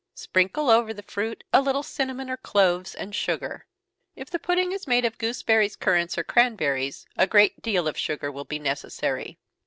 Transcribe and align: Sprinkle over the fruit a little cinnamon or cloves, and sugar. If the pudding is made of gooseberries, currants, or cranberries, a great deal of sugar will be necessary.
Sprinkle 0.15 0.71
over 0.71 0.95
the 0.95 1.03
fruit 1.03 1.43
a 1.53 1.61
little 1.61 1.83
cinnamon 1.83 2.27
or 2.27 2.37
cloves, 2.37 2.95
and 2.95 3.13
sugar. 3.13 3.67
If 4.15 4.31
the 4.31 4.39
pudding 4.39 4.71
is 4.71 4.87
made 4.87 5.05
of 5.05 5.19
gooseberries, 5.19 5.75
currants, 5.75 6.17
or 6.17 6.23
cranberries, 6.23 7.05
a 7.17 7.27
great 7.27 7.61
deal 7.61 7.87
of 7.87 7.95
sugar 7.99 8.31
will 8.31 8.45
be 8.45 8.57
necessary. 8.57 9.37